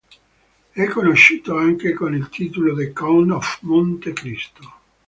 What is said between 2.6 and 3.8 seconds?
"The Count of